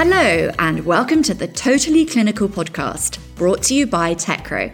Hello, 0.00 0.52
and 0.60 0.86
welcome 0.86 1.24
to 1.24 1.34
the 1.34 1.48
Totally 1.48 2.06
Clinical 2.06 2.48
podcast, 2.48 3.18
brought 3.34 3.64
to 3.64 3.74
you 3.74 3.84
by 3.84 4.14
Techro. 4.14 4.72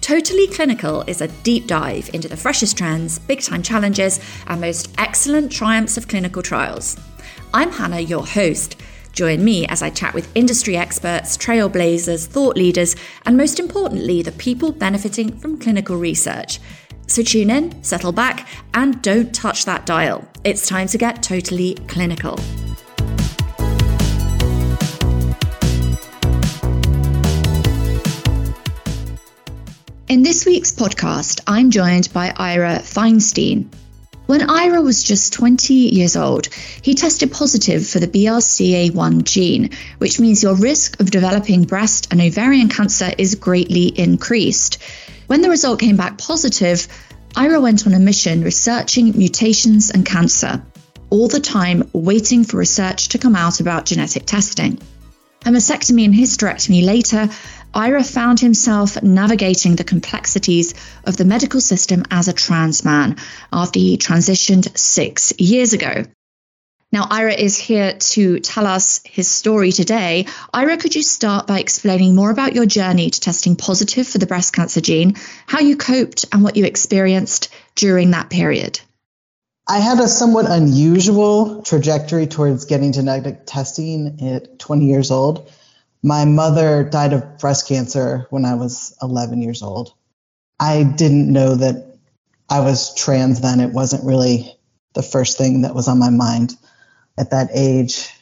Totally 0.00 0.48
Clinical 0.48 1.02
is 1.02 1.20
a 1.20 1.28
deep 1.44 1.68
dive 1.68 2.10
into 2.12 2.26
the 2.26 2.36
freshest 2.36 2.76
trends, 2.76 3.20
big 3.20 3.40
time 3.40 3.62
challenges, 3.62 4.18
and 4.48 4.60
most 4.60 4.92
excellent 4.98 5.52
triumphs 5.52 5.96
of 5.96 6.08
clinical 6.08 6.42
trials. 6.42 6.96
I'm 7.54 7.70
Hannah, 7.70 8.00
your 8.00 8.26
host. 8.26 8.74
Join 9.12 9.44
me 9.44 9.66
as 9.68 9.82
I 9.82 9.90
chat 9.90 10.14
with 10.14 10.28
industry 10.34 10.76
experts, 10.76 11.36
trailblazers, 11.36 12.26
thought 12.26 12.56
leaders, 12.56 12.96
and 13.24 13.36
most 13.36 13.60
importantly, 13.60 14.20
the 14.20 14.32
people 14.32 14.72
benefiting 14.72 15.38
from 15.38 15.60
clinical 15.60 15.96
research. 15.96 16.58
So 17.06 17.22
tune 17.22 17.50
in, 17.50 17.82
settle 17.82 18.12
back, 18.12 18.48
and 18.74 19.00
don't 19.02 19.34
touch 19.34 19.64
that 19.64 19.86
dial. 19.86 20.26
It's 20.44 20.68
time 20.68 20.88
to 20.88 20.98
get 20.98 21.22
totally 21.22 21.74
clinical. 21.86 22.38
In 30.08 30.22
this 30.22 30.46
week's 30.46 30.72
podcast, 30.72 31.40
I'm 31.46 31.70
joined 31.70 32.12
by 32.12 32.32
Ira 32.36 32.78
Feinstein. 32.78 33.66
When 34.26 34.48
Ira 34.48 34.80
was 34.80 35.04
just 35.04 35.32
20 35.34 35.74
years 35.74 36.16
old, 36.16 36.46
he 36.82 36.94
tested 36.94 37.30
positive 37.30 37.86
for 37.86 38.00
the 38.00 38.08
BRCA1 38.08 39.22
gene, 39.24 39.70
which 39.98 40.18
means 40.18 40.42
your 40.42 40.54
risk 40.54 41.00
of 41.00 41.10
developing 41.10 41.64
breast 41.64 42.08
and 42.10 42.20
ovarian 42.20 42.68
cancer 42.68 43.12
is 43.18 43.36
greatly 43.36 43.86
increased. 43.86 44.78
When 45.26 45.42
the 45.42 45.50
result 45.50 45.80
came 45.80 45.96
back 45.96 46.18
positive, 46.18 46.86
Ira 47.34 47.60
went 47.60 47.86
on 47.86 47.94
a 47.94 47.98
mission 47.98 48.42
researching 48.42 49.16
mutations 49.18 49.90
and 49.90 50.06
cancer, 50.06 50.62
all 51.10 51.28
the 51.28 51.40
time 51.40 51.90
waiting 51.92 52.44
for 52.44 52.56
research 52.56 53.08
to 53.08 53.18
come 53.18 53.34
out 53.34 53.60
about 53.60 53.86
genetic 53.86 54.24
testing. 54.24 54.78
A 55.44 55.50
mastectomy 55.50 56.04
and 56.04 56.14
hysterectomy 56.14 56.84
later, 56.84 57.28
Ira 57.74 58.02
found 58.02 58.40
himself 58.40 59.02
navigating 59.02 59.76
the 59.76 59.84
complexities 59.84 60.74
of 61.04 61.16
the 61.16 61.24
medical 61.24 61.60
system 61.60 62.04
as 62.10 62.28
a 62.28 62.32
trans 62.32 62.84
man 62.84 63.16
after 63.52 63.78
he 63.78 63.98
transitioned 63.98 64.76
six 64.78 65.32
years 65.38 65.72
ago. 65.72 66.04
Now, 66.92 67.08
Ira 67.10 67.34
is 67.34 67.58
here 67.58 67.94
to 67.94 68.38
tell 68.38 68.66
us 68.66 69.00
his 69.04 69.28
story 69.28 69.72
today. 69.72 70.26
Ira, 70.54 70.76
could 70.76 70.94
you 70.94 71.02
start 71.02 71.46
by 71.46 71.58
explaining 71.58 72.14
more 72.14 72.30
about 72.30 72.54
your 72.54 72.66
journey 72.66 73.10
to 73.10 73.20
testing 73.20 73.56
positive 73.56 74.06
for 74.06 74.18
the 74.18 74.26
breast 74.26 74.54
cancer 74.54 74.80
gene, 74.80 75.16
how 75.46 75.58
you 75.58 75.76
coped, 75.76 76.26
and 76.32 76.44
what 76.44 76.56
you 76.56 76.64
experienced 76.64 77.48
during 77.74 78.12
that 78.12 78.30
period? 78.30 78.80
I 79.68 79.80
had 79.80 79.98
a 79.98 80.06
somewhat 80.06 80.48
unusual 80.48 81.62
trajectory 81.62 82.28
towards 82.28 82.66
getting 82.66 82.92
genetic 82.92 83.46
testing 83.46 84.20
at 84.22 84.60
20 84.60 84.86
years 84.86 85.10
old. 85.10 85.50
My 86.04 86.24
mother 86.24 86.84
died 86.84 87.12
of 87.12 87.38
breast 87.38 87.66
cancer 87.66 88.28
when 88.30 88.44
I 88.44 88.54
was 88.54 88.96
11 89.02 89.42
years 89.42 89.62
old. 89.62 89.92
I 90.60 90.84
didn't 90.84 91.32
know 91.32 91.56
that 91.56 91.98
I 92.48 92.60
was 92.60 92.94
trans 92.94 93.40
then. 93.40 93.58
It 93.58 93.72
wasn't 93.72 94.04
really 94.04 94.56
the 94.94 95.02
first 95.02 95.36
thing 95.36 95.62
that 95.62 95.74
was 95.74 95.88
on 95.88 95.98
my 95.98 96.10
mind 96.10 96.56
at 97.18 97.30
that 97.30 97.50
age. 97.52 98.12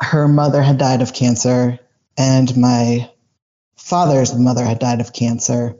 Her 0.00 0.28
mother 0.28 0.62
had 0.62 0.78
died 0.78 1.02
of 1.02 1.12
cancer, 1.12 1.78
and 2.16 2.56
my 2.56 3.10
father's 3.76 4.34
mother 4.34 4.64
had 4.64 4.78
died 4.78 5.00
of 5.00 5.12
cancer. 5.12 5.76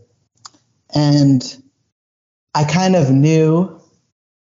And 0.94 1.42
I 2.55 2.64
kind 2.64 2.96
of 2.96 3.11
knew 3.11 3.80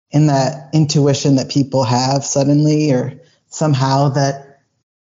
in 0.10 0.28
that 0.28 0.70
intuition 0.74 1.36
that 1.36 1.50
people 1.50 1.84
have 1.84 2.26
suddenly 2.26 2.92
or 2.92 3.22
somehow 3.48 4.10
that 4.10 4.62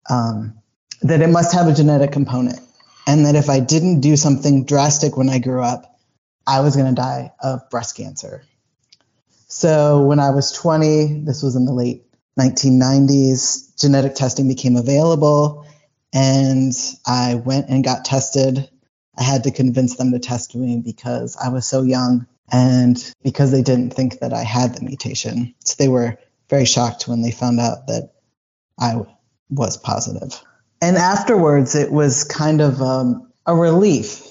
um, 0.08 0.54
that 1.02 1.20
it 1.20 1.28
must 1.28 1.54
have 1.54 1.68
a 1.68 1.74
genetic 1.74 2.12
component 2.12 2.60
and 3.06 3.26
that 3.26 3.34
if 3.34 3.50
I 3.50 3.60
didn't 3.60 4.00
do 4.00 4.16
something 4.16 4.64
drastic 4.64 5.16
when 5.16 5.28
I 5.28 5.38
grew 5.38 5.62
up, 5.62 5.98
I 6.46 6.60
was 6.60 6.76
going 6.76 6.94
to 6.94 7.00
die 7.00 7.32
of 7.42 7.68
breast 7.70 7.96
cancer. 7.96 8.44
So 9.48 10.02
when 10.02 10.18
I 10.18 10.30
was 10.30 10.52
20, 10.52 11.20
this 11.24 11.42
was 11.42 11.56
in 11.56 11.64
the 11.64 11.72
late 11.72 12.04
1990s, 12.38 13.78
genetic 13.80 14.14
testing 14.14 14.48
became 14.48 14.76
available 14.76 15.66
and 16.12 16.72
I 17.06 17.34
went 17.34 17.68
and 17.68 17.84
got 17.84 18.04
tested. 18.04 18.68
I 19.16 19.22
had 19.22 19.44
to 19.44 19.50
convince 19.50 19.96
them 19.96 20.12
to 20.12 20.18
test 20.18 20.54
me 20.54 20.80
because 20.84 21.36
I 21.36 21.48
was 21.48 21.66
so 21.66 21.82
young 21.82 22.26
and 22.50 22.96
because 23.22 23.50
they 23.50 23.62
didn't 23.62 23.90
think 23.90 24.20
that 24.20 24.32
I 24.32 24.42
had 24.42 24.74
the 24.74 24.84
mutation. 24.84 25.54
So 25.64 25.74
they 25.78 25.88
were 25.88 26.18
very 26.48 26.64
shocked 26.64 27.08
when 27.08 27.22
they 27.22 27.30
found 27.30 27.60
out 27.60 27.86
that 27.88 28.12
I 28.78 29.02
was 29.50 29.76
positive. 29.76 30.40
And 30.80 30.96
afterwards, 30.96 31.74
it 31.74 31.90
was 31.90 32.24
kind 32.24 32.60
of 32.60 32.80
um, 32.82 33.32
a 33.46 33.54
relief. 33.54 34.28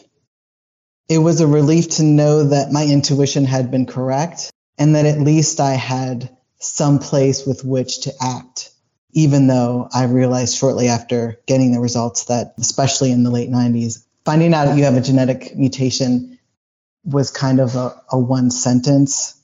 It 1.09 1.17
was 1.17 1.41
a 1.41 1.47
relief 1.47 1.89
to 1.91 2.03
know 2.03 2.45
that 2.45 2.71
my 2.71 2.85
intuition 2.85 3.45
had 3.45 3.71
been 3.71 3.85
correct 3.85 4.51
and 4.77 4.95
that 4.95 5.05
at 5.05 5.19
least 5.19 5.59
I 5.59 5.73
had 5.73 6.35
some 6.63 7.00
place 7.00 7.46
with 7.46 7.63
which 7.63 8.01
to 8.01 8.13
act, 8.22 8.72
even 9.12 9.47
though 9.47 9.90
I 9.94 10.06
realized 10.06 10.57
shortly 10.57 10.88
after 10.88 11.40
getting 11.46 11.72
the 11.72 11.79
results 11.79 12.25
that, 12.25 12.53
especially 12.57 13.12
in 13.12 13.24
the 13.24 13.31
late 13.31 13.50
90s, 13.50 14.06
finding 14.25 14.53
out 14.53 14.78
you 14.78 14.85
have 14.85 14.96
a 14.96 15.01
genetic 15.01 15.56
mutation 15.56 16.40
was 17.03 17.31
kind 17.31 17.59
of 17.59 17.75
a, 17.75 18.01
a 18.12 18.18
one 18.18 18.50
sentence. 18.50 19.40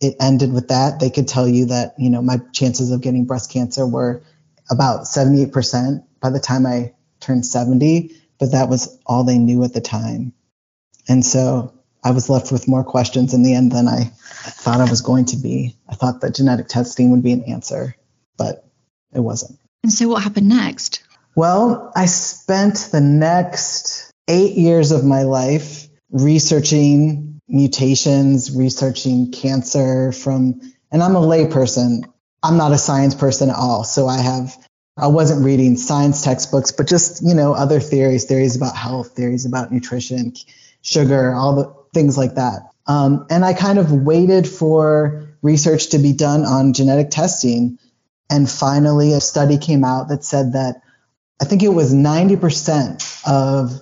It 0.00 0.16
ended 0.20 0.52
with 0.52 0.68
that. 0.68 1.00
They 1.00 1.10
could 1.10 1.26
tell 1.26 1.48
you 1.48 1.66
that, 1.66 1.94
you 1.98 2.10
know, 2.10 2.22
my 2.22 2.38
chances 2.52 2.92
of 2.92 3.00
getting 3.00 3.24
breast 3.24 3.50
cancer 3.50 3.86
were 3.86 4.22
about 4.70 5.06
78% 5.06 6.04
by 6.20 6.30
the 6.30 6.38
time 6.38 6.66
I 6.66 6.92
turned 7.20 7.46
70, 7.46 8.12
but 8.38 8.52
that 8.52 8.68
was 8.68 8.98
all 9.06 9.24
they 9.24 9.38
knew 9.38 9.64
at 9.64 9.72
the 9.72 9.80
time. 9.80 10.34
And 11.08 11.24
so 11.24 11.72
I 12.04 12.10
was 12.10 12.28
left 12.28 12.52
with 12.52 12.68
more 12.68 12.84
questions 12.84 13.34
in 13.34 13.42
the 13.42 13.54
end 13.54 13.72
than 13.72 13.88
I 13.88 14.12
thought 14.50 14.80
I 14.80 14.90
was 14.90 15.00
going 15.00 15.26
to 15.26 15.36
be. 15.36 15.76
I 15.88 15.94
thought 15.94 16.20
that 16.20 16.34
genetic 16.34 16.68
testing 16.68 17.10
would 17.10 17.22
be 17.22 17.32
an 17.32 17.44
answer, 17.44 17.96
but 18.36 18.66
it 19.12 19.20
wasn't. 19.20 19.58
And 19.82 19.92
so 19.92 20.08
what 20.08 20.22
happened 20.22 20.48
next? 20.48 21.02
Well, 21.34 21.92
I 21.94 22.06
spent 22.06 22.88
the 22.90 23.00
next 23.00 24.12
eight 24.26 24.56
years 24.56 24.90
of 24.90 25.04
my 25.04 25.22
life 25.22 25.88
researching 26.10 27.40
mutations, 27.48 28.54
researching 28.54 29.30
cancer 29.30 30.12
from, 30.12 30.60
and 30.90 31.02
I'm 31.02 31.16
a 31.16 31.20
layperson. 31.20 32.04
I'm 32.42 32.56
not 32.56 32.72
a 32.72 32.78
science 32.78 33.14
person 33.14 33.50
at 33.50 33.56
all. 33.56 33.84
So 33.84 34.06
I 34.06 34.18
have 34.18 34.56
I 34.98 35.06
wasn't 35.06 35.44
reading 35.44 35.76
science 35.76 36.22
textbooks, 36.22 36.72
but 36.72 36.88
just, 36.88 37.22
you 37.22 37.34
know, 37.34 37.54
other 37.54 37.78
theories, 37.78 38.24
theories 38.24 38.56
about 38.56 38.76
health, 38.76 39.12
theories 39.12 39.46
about 39.46 39.70
nutrition, 39.70 40.34
sugar, 40.82 41.32
all 41.32 41.54
the 41.54 41.72
things 41.94 42.18
like 42.18 42.34
that. 42.34 42.62
Um, 42.88 43.26
and 43.30 43.44
I 43.44 43.52
kind 43.52 43.78
of 43.78 43.92
waited 43.92 44.48
for 44.48 45.28
research 45.42 45.90
to 45.90 45.98
be 45.98 46.12
done 46.14 46.44
on 46.44 46.72
genetic 46.72 47.10
testing. 47.10 47.78
And 48.30 48.50
finally, 48.50 49.12
a 49.12 49.20
study 49.20 49.58
came 49.58 49.84
out 49.84 50.08
that 50.08 50.24
said 50.24 50.54
that 50.54 50.82
I 51.40 51.44
think 51.44 51.62
it 51.62 51.68
was 51.68 51.94
90% 51.94 53.22
of 53.26 53.80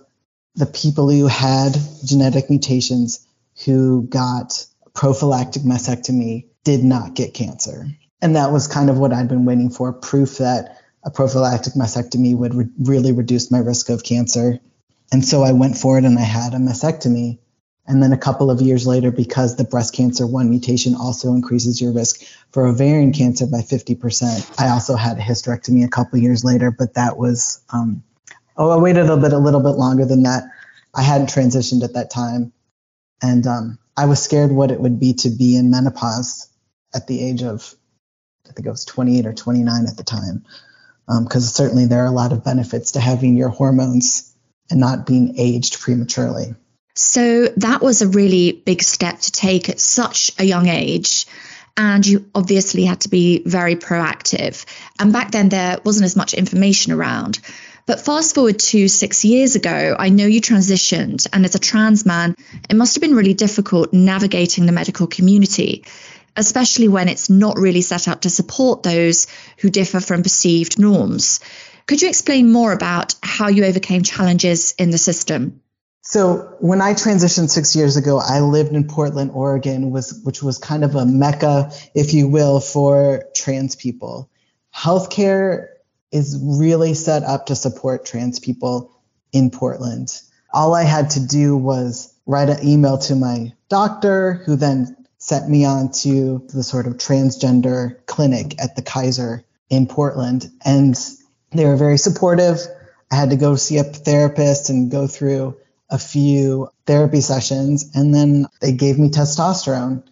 the 0.57 0.67
people 0.67 1.11
who 1.11 1.27
had 1.27 1.77
genetic 2.05 2.51
mutations 2.51 3.27
who 3.65 4.03
got 4.03 4.67
prophylactic 4.95 5.63
mastectomy 5.63 6.47
did 6.65 6.83
not 6.83 7.15
get 7.15 7.35
cancer. 7.35 7.87
And 8.21 8.37
that 8.37 8.51
was 8.51 8.67
kind 8.67 8.91
of 8.91 8.99
what 8.99 9.13
I'd 9.13 9.29
been 9.29 9.45
waiting 9.45 9.71
for 9.71 9.93
proof 9.93 10.39
that 10.39 10.79
a 11.05 11.11
prophylactic 11.11 11.75
mastectomy 11.75 12.37
would 12.37 12.55
re- 12.55 12.69
really 12.79 13.13
reduce 13.13 13.51
my 13.51 13.59
risk 13.59 13.89
of 13.89 14.03
cancer. 14.03 14.59
And 15.13 15.25
so 15.25 15.43
I 15.43 15.53
went 15.53 15.79
for 15.79 15.99
it 15.99 16.05
and 16.05 16.19
I 16.19 16.23
had 16.23 16.53
a 16.55 16.59
mastectomy. 16.59 17.39
And 17.89 18.03
then 18.03 18.13
a 18.13 18.19
couple 18.19 18.51
of 18.51 18.61
years 18.61 18.87
later, 18.87 19.13
because 19.13 19.57
the 19.57 19.65
breast 19.65 19.95
cancer 19.95 20.27
one 20.27 20.51
mutation 20.51 20.95
also 20.97 21.33
increases 21.33 21.81
your 21.81 21.93
risk 21.93 22.23
for 22.51 22.67
ovarian 22.67 23.13
cancer 23.13 23.47
by 23.47 23.59
50%, 23.59 24.61
I 24.61 24.71
also 24.71 24.97
had 24.97 25.19
a 25.19 25.23
hysterectomy 25.23 25.85
a 25.85 25.89
couple 25.89 26.19
years 26.19 26.45
later, 26.45 26.71
but 26.71 26.95
that 26.95 27.17
was, 27.17 27.63
um, 27.71 28.03
oh, 28.57 28.71
I 28.71 28.77
waited 28.79 29.01
a 29.01 29.15
little 29.15 29.23
bit, 29.23 29.33
a 29.33 29.39
little 29.39 29.61
bit 29.61 29.79
longer 29.79 30.05
than 30.05 30.25
that. 30.25 30.45
I 30.95 31.03
hadn't 31.03 31.29
transitioned 31.29 31.85
at 31.85 31.95
that 31.95 32.11
time. 32.11 32.53
And 33.23 33.47
um, 33.47 33.79
I 33.97 34.07
was 34.07 34.23
scared 34.23 34.51
what 34.51 34.71
it 34.71 34.81
would 34.81 34.99
be 34.99 35.15
to 35.15 35.31
be 35.31 35.57
in 35.57 35.71
menopause 35.71 36.49
at 36.95 37.07
the 37.07 37.23
age 37.23 37.43
of, 37.43 37.75
I 38.49 38.53
think 38.53 38.67
I 38.67 38.71
was 38.71 38.85
28 38.85 39.27
or 39.27 39.33
29 39.33 39.87
at 39.87 39.97
the 39.97 40.05
time 40.05 40.45
because 41.07 41.45
um, 41.45 41.67
certainly 41.67 41.87
there 41.87 42.03
are 42.03 42.09
a 42.09 42.11
lot 42.11 42.33
of 42.33 42.45
benefits 42.45 42.93
to 42.93 43.01
having 43.01 43.37
your 43.37 43.49
hormones 43.49 44.35
and 44.71 44.81
not 44.81 45.07
being 45.07 45.39
aged 45.39 45.79
prematurely. 45.81 46.55
So 46.97 47.49
that 47.59 47.83
was 47.83 48.03
a 48.03 48.09
really 48.09 48.53
big 48.53 48.83
step 48.83 49.21
to 49.21 49.31
take 49.31 49.69
at 49.69 49.79
such 49.79 50.33
a 50.39 50.45
young 50.45 50.67
age. 50.67 51.27
And 51.77 52.07
you 52.07 52.25
obviously 52.35 52.87
had 52.87 53.01
to 53.01 53.11
be 53.11 53.43
very 53.45 53.77
proactive. 53.77 54.65
And 54.99 55.13
back 55.13 55.31
then, 55.31 55.51
there 55.51 55.79
wasn't 55.85 56.07
as 56.07 56.17
much 56.17 56.33
information 56.33 56.93
around. 56.93 57.39
But 57.85 58.01
fast 58.01 58.35
forward 58.35 58.59
to 58.59 58.89
six 58.89 59.27
years 59.27 59.57
ago, 59.57 59.95
I 59.97 60.09
know 60.09 60.27
you 60.27 60.41
transitioned, 60.41 61.27
and 61.33 61.45
as 61.45 61.55
a 61.55 61.59
trans 61.59 62.07
man, 62.07 62.35
it 62.69 62.75
must 62.75 62.95
have 62.95 63.03
been 63.03 63.15
really 63.15 63.35
difficult 63.35 63.93
navigating 63.93 64.65
the 64.65 64.73
medical 64.73 65.07
community. 65.07 65.85
especially 66.37 66.89
when 66.89 67.09
it's 67.09 67.31
not 67.31 67.59
really 67.59 67.81
set 67.81 68.09
up 68.09 68.23
to 68.23 68.31
support 68.31 68.83
those 68.83 69.27
who 69.59 69.71
differ 69.71 70.01
from 70.01 70.23
perceived 70.23 70.79
norms. 70.79 71.41
Could 71.87 72.03
you 72.03 72.09
explain 72.09 72.53
more 72.53 72.73
about 72.73 73.15
how 73.23 73.49
you 73.49 73.65
overcame 73.65 74.03
challenges 74.03 74.73
in 74.73 74.91
the 74.91 74.99
system? 74.99 75.63
So 76.09 76.55
when 76.61 76.81
I 76.81 76.95
transitioned 76.95 77.51
six 77.51 77.75
years 77.75 77.97
ago, 77.97 78.21
I 78.21 78.39
lived 78.39 78.73
in 78.73 78.87
Portland, 78.87 79.33
Oregon, 79.35 79.91
was, 79.91 80.21
which 80.23 80.41
was 80.41 80.57
kind 80.57 80.85
of 80.85 80.95
a 80.95 81.05
mecca, 81.05 81.73
if 81.97 82.15
you 82.15 82.29
will, 82.29 82.61
for 82.61 83.25
trans 83.35 83.75
people. 83.75 84.31
Healthcare 84.73 85.67
is 86.13 86.39
really 86.41 86.95
set 86.95 87.25
up 87.25 87.47
to 87.47 87.57
support 87.57 88.07
trans 88.07 88.39
people 88.39 88.97
in 89.33 89.51
Portland. 89.51 90.23
All 90.55 90.77
I 90.77 90.85
had 90.85 91.11
to 91.11 91.27
do 91.27 91.57
was 91.57 92.15
write 92.25 92.51
an 92.51 92.65
email 92.65 92.99
to 92.99 93.17
my 93.17 93.53
doctor, 93.69 94.35
who 94.47 94.55
then 94.55 94.97
sent 95.19 95.51
me 95.51 95.65
on 95.65 95.91
to 95.91 96.47
the 96.55 96.63
sort 96.63 96.87
of 96.87 96.99
transgender 96.99 97.97
clinic 98.07 98.55
at 98.63 98.77
the 98.77 98.83
Kaiser 98.83 99.45
in 99.71 99.89
Portland. 99.89 100.49
And 100.65 100.97
they 101.51 101.65
were 101.65 101.77
very 101.77 101.99
supportive. 101.99 102.61
I 103.11 103.17
had 103.17 103.31
to 103.31 103.37
go 103.37 103.57
see 103.57 103.79
a 103.79 103.83
therapist 103.83 104.71
and 104.71 104.89
go 104.89 105.09
through 105.09 105.57
a 105.91 105.99
few 105.99 106.69
therapy 106.87 107.21
sessions, 107.21 107.91
and 107.95 108.15
then 108.15 108.47
they 108.61 108.73
gave 108.73 108.99
me 108.99 109.09
testosterone. 109.09 110.03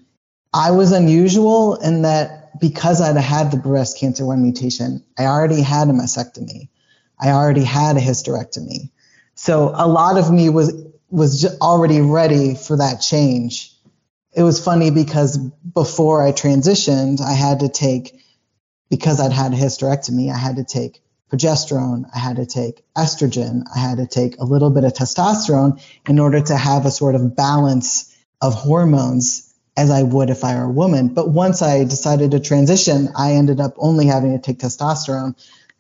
I 0.53 0.71
was 0.71 0.93
unusual 0.93 1.75
in 1.77 2.03
that 2.03 2.61
because 2.61 3.01
I'd 3.01 3.17
had 3.17 3.51
the 3.51 3.57
breast 3.57 3.99
cancer 3.99 4.25
1 4.25 4.41
mutation, 4.41 5.05
I 5.19 5.27
already 5.27 5.61
had 5.61 5.89
a 5.89 5.93
mastectomy. 5.93 6.69
I 7.19 7.31
already 7.31 7.65
had 7.65 7.97
a 7.97 8.01
hysterectomy. 8.01 8.91
So 9.35 9.73
a 9.75 9.89
lot 9.89 10.17
of 10.17 10.31
me 10.31 10.49
was 10.49 10.73
was 11.11 11.45
already 11.61 12.01
ready 12.01 12.55
for 12.57 12.77
that 12.77 13.01
change. 13.01 13.73
It 14.33 14.43
was 14.43 14.63
funny 14.63 14.91
because 14.91 15.39
before 15.39 16.27
I 16.27 16.33
transitioned, 16.33 17.21
I 17.21 17.35
had 17.35 17.61
to 17.61 17.69
take 17.69 18.21
because 18.91 19.21
I'd 19.21 19.33
had 19.33 19.53
a 19.53 19.57
hysterectomy, 19.57 20.33
I 20.33 20.37
had 20.37 20.57
to 20.57 20.65
take 20.65 21.03
progesterone, 21.35 22.05
I 22.15 22.19
had 22.19 22.37
to 22.37 22.47
take 22.47 22.85
estrogen, 22.97 23.65
I 23.75 23.79
had 23.79 23.99
to 23.99 24.07
take 24.07 24.39
a 24.39 24.45
little 24.45 24.71
bit 24.71 24.85
of 24.85 24.93
testosterone 24.93 25.83
in 26.09 26.19
order 26.19 26.41
to 26.41 26.57
have 26.57 26.87
a 26.87 26.91
sort 26.91 27.15
of 27.15 27.35
balance 27.35 28.17
of 28.41 28.55
hormones 28.55 29.53
as 29.77 29.91
I 29.91 30.05
would 30.05 30.31
if 30.31 30.45
I 30.45 30.57
were 30.57 30.65
a 30.65 30.71
woman. 30.71 31.09
But 31.09 31.31
once 31.31 31.61
I 31.61 31.83
decided 31.85 32.31
to 32.31 32.41
transition, 32.41 33.09
I 33.17 33.33
ended 33.33 33.61
up 33.61 33.75
only 33.79 34.07
having 34.07 34.33
to 34.33 34.39
take 34.39 34.61
testosterone. 34.61 35.35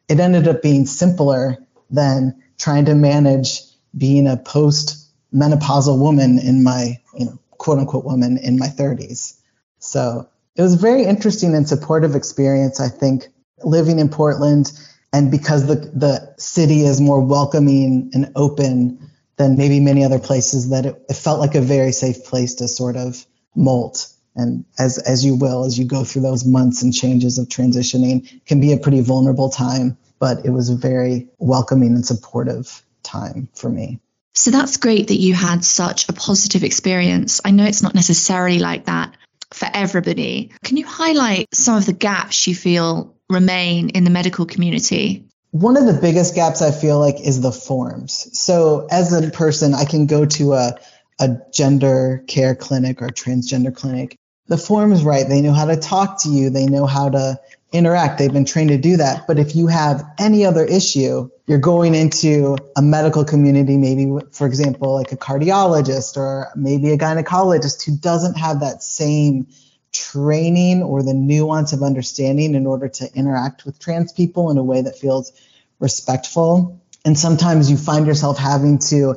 It 0.08 0.18
ended 0.18 0.48
up 0.48 0.62
being 0.62 0.86
simpler 0.86 1.58
than 1.90 2.42
trying 2.58 2.86
to 2.86 2.94
manage 2.94 3.60
being 3.96 4.26
a 4.26 4.36
post 4.36 5.08
menopausal 5.32 5.98
woman 5.98 6.40
in 6.40 6.64
my, 6.64 6.98
you 7.16 7.26
know, 7.26 7.38
quote 7.58 7.78
unquote 7.78 8.04
woman 8.04 8.38
in 8.38 8.58
my 8.58 8.66
30s. 8.66 9.38
So 9.78 10.28
it 10.56 10.62
was 10.62 10.74
a 10.74 10.78
very 10.78 11.04
interesting 11.04 11.54
and 11.54 11.68
supportive 11.68 12.16
experience, 12.16 12.80
I 12.80 12.88
think, 12.88 13.28
living 13.62 14.00
in 14.00 14.08
Portland 14.08 14.72
and 15.14 15.30
because 15.30 15.66
the 15.66 15.76
the 15.76 16.34
city 16.38 16.80
is 16.82 17.00
more 17.00 17.20
welcoming 17.20 18.10
and 18.12 18.32
open 18.34 19.10
than 19.36 19.56
maybe 19.56 19.80
many 19.80 20.04
other 20.04 20.18
places 20.18 20.70
that 20.70 20.86
it, 20.86 21.02
it 21.08 21.14
felt 21.14 21.40
like 21.40 21.54
a 21.54 21.60
very 21.60 21.92
safe 21.92 22.24
place 22.24 22.54
to 22.56 22.68
sort 22.68 22.96
of 22.96 23.24
molt. 23.54 24.08
And 24.36 24.64
as 24.78 24.98
as 24.98 25.24
you 25.24 25.36
will 25.36 25.64
as 25.64 25.78
you 25.78 25.84
go 25.84 26.02
through 26.02 26.22
those 26.22 26.44
months 26.44 26.82
and 26.82 26.92
changes 26.92 27.38
of 27.38 27.48
transitioning 27.48 28.44
can 28.44 28.60
be 28.60 28.72
a 28.72 28.78
pretty 28.78 29.00
vulnerable 29.00 29.48
time 29.48 29.96
but 30.18 30.44
it 30.46 30.50
was 30.50 30.70
a 30.70 30.76
very 30.76 31.28
welcoming 31.38 31.94
and 31.94 32.06
supportive 32.06 32.82
time 33.02 33.48
for 33.54 33.68
me. 33.68 34.00
So 34.34 34.50
that's 34.50 34.78
great 34.78 35.08
that 35.08 35.20
you 35.20 35.34
had 35.34 35.64
such 35.64 36.08
a 36.08 36.12
positive 36.12 36.64
experience. 36.64 37.40
I 37.44 37.50
know 37.50 37.64
it's 37.64 37.82
not 37.82 37.94
necessarily 37.94 38.58
like 38.58 38.86
that 38.86 39.14
for 39.52 39.68
everybody. 39.72 40.50
Can 40.64 40.76
you 40.76 40.86
highlight 40.86 41.54
some 41.54 41.76
of 41.76 41.86
the 41.86 41.92
gaps 41.92 42.46
you 42.46 42.54
feel 42.54 43.13
remain 43.34 43.90
in 43.90 44.04
the 44.04 44.10
medical 44.10 44.46
community? 44.46 45.26
One 45.50 45.76
of 45.76 45.86
the 45.86 46.00
biggest 46.00 46.34
gaps 46.34 46.62
I 46.62 46.70
feel 46.70 46.98
like 46.98 47.20
is 47.20 47.40
the 47.40 47.52
forms. 47.52 48.28
So 48.38 48.88
as 48.90 49.12
a 49.12 49.30
person, 49.30 49.74
I 49.74 49.84
can 49.84 50.06
go 50.06 50.24
to 50.24 50.54
a, 50.54 50.74
a 51.20 51.36
gender 51.52 52.24
care 52.26 52.54
clinic 52.54 53.02
or 53.02 53.08
transgender 53.08 53.74
clinic. 53.74 54.16
The 54.46 54.58
forms 54.58 55.04
right. 55.04 55.28
They 55.28 55.40
know 55.40 55.52
how 55.52 55.66
to 55.66 55.76
talk 55.76 56.22
to 56.22 56.28
you. 56.28 56.50
They 56.50 56.66
know 56.66 56.86
how 56.86 57.10
to 57.10 57.40
interact. 57.72 58.18
They've 58.18 58.32
been 58.32 58.44
trained 58.44 58.70
to 58.70 58.78
do 58.78 58.96
that. 58.98 59.26
But 59.26 59.38
if 59.38 59.56
you 59.56 59.66
have 59.66 60.04
any 60.18 60.44
other 60.44 60.64
issue, 60.64 61.28
you're 61.46 61.58
going 61.58 61.94
into 61.94 62.56
a 62.76 62.82
medical 62.82 63.24
community, 63.24 63.76
maybe, 63.76 64.12
for 64.32 64.46
example, 64.46 64.94
like 64.94 65.12
a 65.12 65.16
cardiologist 65.16 66.16
or 66.16 66.50
maybe 66.56 66.92
a 66.92 66.98
gynecologist 66.98 67.84
who 67.84 67.96
doesn't 67.96 68.34
have 68.34 68.60
that 68.60 68.82
same 68.82 69.48
training 69.94 70.82
or 70.82 71.02
the 71.02 71.14
nuance 71.14 71.72
of 71.72 71.82
understanding 71.82 72.54
in 72.54 72.66
order 72.66 72.88
to 72.88 73.08
interact 73.14 73.64
with 73.64 73.78
trans 73.78 74.12
people 74.12 74.50
in 74.50 74.58
a 74.58 74.62
way 74.62 74.82
that 74.82 74.98
feels 74.98 75.32
respectful. 75.78 76.80
And 77.04 77.18
sometimes 77.18 77.70
you 77.70 77.76
find 77.76 78.06
yourself 78.06 78.38
having 78.38 78.78
to, 78.90 79.16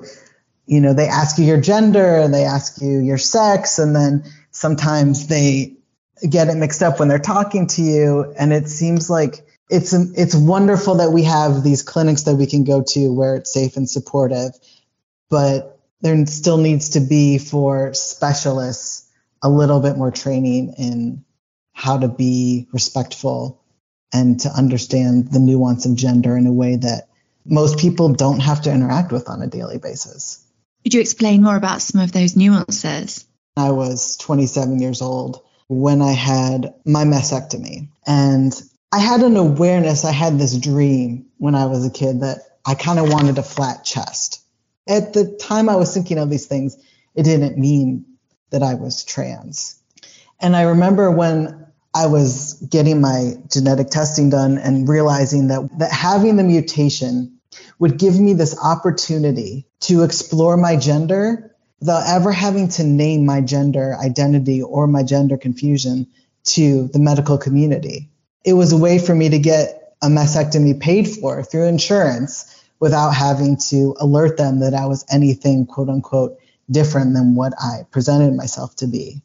you 0.66 0.82
know, 0.82 0.94
they 0.94 1.08
ask 1.08 1.38
you 1.38 1.46
your 1.46 1.60
gender 1.60 2.18
and 2.18 2.34
they 2.34 2.46
ask 2.46 2.82
you 2.82 3.00
your 3.00 3.18
sex, 3.18 3.80
and 3.80 3.96
then 3.96 4.24
sometimes 4.52 5.28
they 5.28 5.78
get 6.30 6.50
it 6.50 6.56
mixed 6.56 6.84
up 6.84 7.00
when 7.00 7.08
they're 7.08 7.20
talking 7.20 7.68
to 7.68 7.82
you. 7.82 8.34
And 8.38 8.54
it 8.54 8.70
seems 8.70 9.10
like 9.10 9.46
it's 9.70 9.94
it's 9.94 10.36
wonderful 10.36 10.96
that 10.96 11.12
we 11.12 11.24
have 11.24 11.64
these 11.64 11.84
clinics 11.84 12.24
that 12.24 12.36
we 12.36 12.46
can 12.46 12.64
go 12.64 12.84
to 12.90 13.14
where 13.14 13.36
it's 13.36 13.54
safe 13.54 13.78
and 13.78 13.90
supportive, 13.90 14.52
but 15.30 15.80
there 16.02 16.26
still 16.26 16.58
needs 16.58 16.90
to 16.90 17.00
be 17.00 17.38
for 17.38 17.94
specialists 17.94 19.07
a 19.42 19.50
little 19.50 19.80
bit 19.80 19.98
more 19.98 20.12
training 20.12 20.74
in 20.78 21.24
how 21.74 21.98
to 21.98 22.08
be 22.08 22.68
respectful 22.72 23.64
and 24.14 24.40
to 24.42 24.50
understand 24.50 25.32
the 25.32 25.40
nuance 25.40 25.86
of 25.86 25.96
gender 25.96 26.36
in 26.38 26.48
a 26.48 26.54
way 26.54 26.76
that 26.76 27.10
most 27.46 27.78
people 27.78 28.14
don't 28.14 28.40
have 28.40 28.62
to 28.64 28.72
interact 28.72 29.12
with 29.12 29.30
on 29.30 29.42
a 29.42 29.48
daily 29.48 29.78
basis. 29.78 30.44
Could 30.84 30.94
you 30.94 31.02
explain 31.02 31.44
more 31.44 31.56
about 31.56 31.82
some 31.82 32.02
of 32.02 32.12
those 32.12 32.36
nuances? 32.36 33.26
I 33.56 33.72
was 33.72 34.18
27 34.18 34.80
years 34.80 35.02
old 35.02 35.44
when 35.68 36.02
I 36.02 36.14
had 36.14 36.74
my 36.86 37.04
mastectomy. 37.04 37.90
And 38.06 38.54
I 38.92 39.00
had 39.00 39.22
an 39.22 39.36
awareness, 39.36 40.06
I 40.06 40.12
had 40.12 40.40
this 40.40 40.58
dream 40.58 41.28
when 41.38 41.56
I 41.56 41.66
was 41.66 41.86
a 41.86 41.92
kid 41.92 42.22
that 42.22 42.40
I 42.66 42.76
kind 42.76 43.00
of 43.00 43.12
wanted 43.12 43.38
a 43.38 43.44
flat 43.44 43.84
chest. 43.84 44.42
At 44.88 45.14
the 45.14 45.38
time 45.40 45.70
I 45.70 45.76
was 45.76 45.94
thinking 45.94 46.18
of 46.18 46.30
these 46.30 46.46
things, 46.46 46.78
it 47.16 47.24
didn't 47.24 47.58
mean 47.58 48.06
that 48.50 48.64
I 48.64 48.76
was 48.76 49.04
trans. 49.04 49.80
And 50.40 50.56
I 50.56 50.64
remember 50.64 51.12
when 51.12 51.68
I 51.94 52.08
was 52.08 52.54
getting 52.70 53.02
my 53.02 53.34
genetic 53.52 53.90
testing 53.90 54.30
done 54.30 54.58
and 54.58 54.88
realizing 54.88 55.48
that, 55.48 55.68
that 55.80 55.92
having 55.92 56.36
the 56.36 56.44
mutation 56.44 57.40
would 57.80 57.98
give 57.98 58.20
me 58.20 58.34
this 58.34 58.58
opportunity 58.62 59.66
to 59.82 60.04
explore 60.04 60.58
my 60.58 60.76
gender 60.76 61.56
without 61.80 62.08
ever 62.08 62.32
having 62.32 62.70
to 62.70 62.84
name 62.84 63.26
my 63.26 63.42
gender 63.42 63.96
identity 64.00 64.62
or 64.62 64.88
my 64.88 65.04
gender 65.04 65.38
confusion 65.38 66.08
to 66.44 66.88
the 66.90 67.00
medical 67.00 67.38
community. 67.38 68.10
It 68.44 68.54
was 68.54 68.72
a 68.72 68.78
way 68.78 69.00
for 69.00 69.14
me 69.14 69.30
to 69.30 69.40
get 69.40 69.96
a 70.02 70.08
mastectomy 70.08 70.80
paid 70.80 71.08
for 71.08 71.44
through 71.44 71.68
insurance 71.68 72.64
without 72.80 73.12
having 73.12 73.58
to 73.58 73.96
alert 74.00 74.38
them 74.38 74.60
that 74.60 74.74
I 74.74 74.86
was 74.86 75.06
anything 75.10 75.66
quote 75.66 75.90
unquote 75.90 76.38
different 76.70 77.14
than 77.14 77.36
what 77.36 77.54
I 77.60 77.86
presented 77.92 78.36
myself 78.36 78.76
to 78.78 78.88
be. 78.88 79.22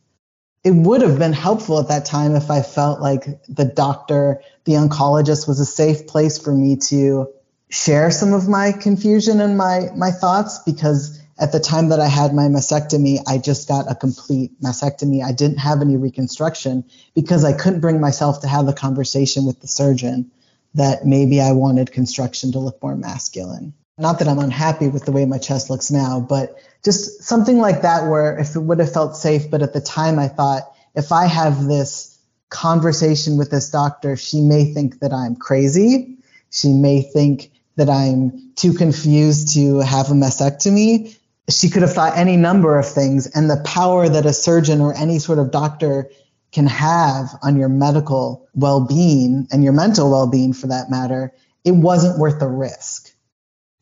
It 0.65 0.73
would 0.73 1.03
have 1.03 1.19
been 1.19 1.33
helpful 1.33 1.81
at 1.81 1.89
that 1.89 2.05
time 2.05 2.37
if 2.37 2.51
I 2.51 2.63
felt 2.63 3.01
like 3.01 3.25
the 3.49 3.65
doctor, 3.65 4.41
the 4.65 4.73
oncologist 4.75 5.49
was 5.49 5.59
a 5.59 5.65
safe 5.65 6.07
place 6.07 6.39
for 6.39 6.53
me 6.53 6.77
to 6.89 7.29
share 7.69 8.11
some 8.11 8.33
of 8.33 8.49
my 8.49 8.71
confusion 8.71 9.41
and 9.41 9.57
my, 9.57 9.89
my 9.97 10.11
thoughts 10.11 10.61
because 10.61 11.19
at 11.39 11.51
the 11.51 11.59
time 11.59 11.89
that 11.89 11.99
I 11.99 12.07
had 12.07 12.33
my 12.33 12.45
mastectomy, 12.45 13.19
I 13.27 13.39
just 13.39 13.67
got 13.67 13.91
a 13.91 13.97
complete 13.97 14.61
mastectomy. 14.61 15.25
I 15.25 15.33
didn't 15.33 15.59
have 15.59 15.81
any 15.81 15.97
reconstruction 15.97 16.85
because 17.15 17.45
I 17.45 17.53
couldn't 17.53 17.81
bring 17.81 18.01
myself 18.01 18.43
to 18.43 18.49
have 18.49 18.67
the 18.67 18.73
conversation 18.73 19.45
with 19.47 19.61
the 19.61 19.67
surgeon 19.67 20.31
that 20.75 21.05
maybe 21.05 21.41
I 21.41 21.53
wanted 21.53 21.91
construction 21.91 22.53
to 22.53 22.61
look 22.61 22.81
more 22.83 22.95
masculine. 22.95 23.75
Not 24.03 24.19
that 24.19 24.27
I'm 24.27 24.41
unhappy 24.41 24.89
with 24.89 25.05
the 25.05 25.13
way 25.13 25.25
my 25.27 25.39
chest 25.39 25.71
looks 25.71 25.89
now, 25.89 26.19
but 26.19 26.57
just 26.85 27.23
something 27.23 27.59
like 27.59 27.83
that 27.83 28.11
where 28.11 28.37
if 28.37 28.57
it 28.57 28.61
would 28.61 28.81
have 28.81 28.93
felt 28.93 29.17
safe, 29.17 29.49
but 29.49 29.63
at 29.63 29.73
the 29.73 29.81
time 29.81 30.19
I 30.19 30.27
thought 30.27 30.73
if 30.97 31.13
I 31.13 31.27
have 31.27 31.67
this 31.67 32.19
conversation 32.51 33.39
with 33.39 33.53
this 33.53 33.71
doctor, 33.71 34.17
she 34.17 34.41
may 34.41 34.75
think 34.75 34.99
that 34.99 35.13
I'm 35.13 35.37
crazy. 35.37 36.19
She 36.51 36.73
may 36.73 37.03
think 37.03 37.53
that 37.77 37.89
I'm 37.89 38.53
too 38.57 38.73
confused 38.75 39.55
to 39.55 39.79
have 39.79 40.11
a 40.11 40.15
mastectomy. 40.15 41.17
She 41.49 41.71
could 41.71 41.83
have 41.83 41.95
thought 41.95 42.19
any 42.19 42.37
number 42.37 42.79
of 42.81 42.89
things, 42.89 43.29
and 43.29 43.49
the 43.49 43.63
power 43.65 44.09
that 44.09 44.27
a 44.27 44.33
surgeon 44.33 44.81
or 44.81 44.93
any 44.95 45.21
sort 45.21 45.39
of 45.39 45.53
doctor 45.53 46.11
can 46.51 46.67
have 46.67 47.29
on 47.41 47.57
your 47.57 47.69
medical 47.69 48.49
well 48.55 48.85
being 48.85 49.47
and 49.53 49.63
your 49.63 49.73
mental 49.73 50.11
well 50.11 50.27
being 50.27 50.53
for 50.53 50.67
that 50.67 50.91
matter, 50.91 51.33
it 51.65 51.71
wasn't 51.71 52.19
worth 52.19 52.41
the 52.41 52.49
risk. 52.49 53.02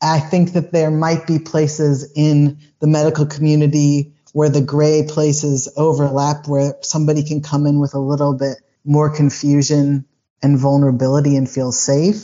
I 0.01 0.19
think 0.19 0.53
that 0.53 0.71
there 0.71 0.91
might 0.91 1.27
be 1.27 1.39
places 1.39 2.11
in 2.15 2.59
the 2.79 2.87
medical 2.87 3.25
community 3.25 4.13
where 4.33 4.49
the 4.49 4.61
gray 4.61 5.05
places 5.07 5.71
overlap, 5.77 6.47
where 6.47 6.75
somebody 6.81 7.23
can 7.23 7.41
come 7.41 7.67
in 7.67 7.79
with 7.79 7.93
a 7.93 7.99
little 7.99 8.33
bit 8.33 8.57
more 8.85 9.09
confusion 9.09 10.05
and 10.41 10.57
vulnerability 10.57 11.35
and 11.35 11.49
feel 11.49 11.71
safe. 11.71 12.23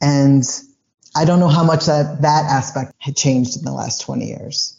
And 0.00 0.44
I 1.16 1.24
don't 1.24 1.40
know 1.40 1.48
how 1.48 1.64
much 1.64 1.86
that, 1.86 2.22
that 2.22 2.44
aspect 2.44 2.92
had 2.98 3.16
changed 3.16 3.56
in 3.56 3.64
the 3.64 3.72
last 3.72 4.02
20 4.02 4.26
years. 4.26 4.76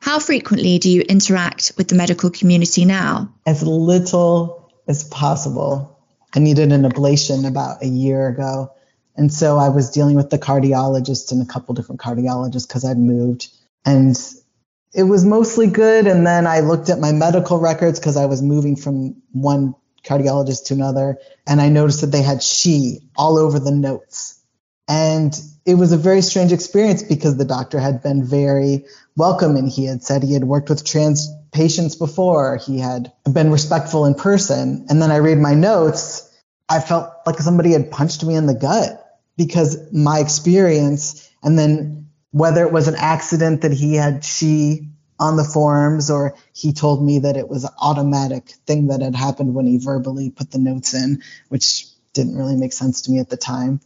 How 0.00 0.18
frequently 0.18 0.78
do 0.78 0.90
you 0.90 1.02
interact 1.02 1.72
with 1.78 1.88
the 1.88 1.94
medical 1.94 2.28
community 2.30 2.84
now? 2.84 3.32
As 3.46 3.62
little 3.62 4.72
as 4.88 5.04
possible. 5.04 6.00
I 6.34 6.40
needed 6.40 6.72
an 6.72 6.82
ablation 6.82 7.46
about 7.46 7.82
a 7.82 7.86
year 7.86 8.26
ago. 8.26 8.72
And 9.16 9.32
so 9.32 9.58
I 9.58 9.68
was 9.68 9.90
dealing 9.90 10.16
with 10.16 10.30
the 10.30 10.38
cardiologist 10.38 11.32
and 11.32 11.42
a 11.42 11.46
couple 11.46 11.74
different 11.74 12.00
cardiologists 12.00 12.66
because 12.66 12.84
I'd 12.84 12.98
moved. 12.98 13.48
And 13.84 14.16
it 14.94 15.04
was 15.04 15.24
mostly 15.24 15.66
good. 15.66 16.06
And 16.06 16.26
then 16.26 16.46
I 16.46 16.60
looked 16.60 16.88
at 16.88 16.98
my 16.98 17.12
medical 17.12 17.58
records 17.58 17.98
because 17.98 18.16
I 18.16 18.26
was 18.26 18.42
moving 18.42 18.76
from 18.76 19.16
one 19.32 19.74
cardiologist 20.04 20.66
to 20.66 20.74
another. 20.74 21.18
And 21.46 21.60
I 21.60 21.68
noticed 21.68 22.00
that 22.00 22.08
they 22.08 22.22
had 22.22 22.42
she 22.42 23.00
all 23.16 23.38
over 23.38 23.58
the 23.58 23.70
notes. 23.70 24.42
And 24.88 25.38
it 25.64 25.74
was 25.74 25.92
a 25.92 25.96
very 25.96 26.22
strange 26.22 26.52
experience 26.52 27.02
because 27.02 27.36
the 27.36 27.44
doctor 27.44 27.78
had 27.78 28.02
been 28.02 28.24
very 28.24 28.86
welcoming. 29.16 29.68
He 29.68 29.84
had 29.84 30.02
said 30.02 30.22
he 30.22 30.34
had 30.34 30.44
worked 30.44 30.68
with 30.68 30.84
trans 30.84 31.30
patients 31.52 31.94
before. 31.96 32.56
He 32.56 32.78
had 32.78 33.12
been 33.30 33.50
respectful 33.50 34.06
in 34.06 34.14
person. 34.14 34.86
And 34.88 35.00
then 35.00 35.10
I 35.10 35.16
read 35.16 35.38
my 35.38 35.54
notes. 35.54 36.28
I 36.68 36.80
felt 36.80 37.12
like 37.26 37.38
somebody 37.38 37.72
had 37.72 37.90
punched 37.90 38.24
me 38.24 38.34
in 38.34 38.46
the 38.46 38.54
gut 38.54 39.01
because 39.36 39.76
my 39.92 40.18
experience 40.18 41.28
and 41.42 41.58
then 41.58 42.08
whether 42.30 42.64
it 42.64 42.72
was 42.72 42.88
an 42.88 42.94
accident 42.96 43.62
that 43.62 43.72
he 43.72 43.94
had 43.94 44.24
she 44.24 44.88
on 45.18 45.36
the 45.36 45.44
forms 45.44 46.10
or 46.10 46.34
he 46.52 46.72
told 46.72 47.04
me 47.04 47.20
that 47.20 47.36
it 47.36 47.48
was 47.48 47.64
an 47.64 47.70
automatic 47.80 48.50
thing 48.66 48.88
that 48.88 49.00
had 49.00 49.14
happened 49.14 49.54
when 49.54 49.66
he 49.66 49.78
verbally 49.78 50.30
put 50.30 50.50
the 50.50 50.58
notes 50.58 50.94
in, 50.94 51.22
which 51.48 51.86
didn't 52.12 52.36
really 52.36 52.56
make 52.56 52.72
sense 52.72 53.02
to 53.02 53.12
me 53.12 53.18
at 53.20 53.30
the 53.30 53.36
time. 53.36 53.80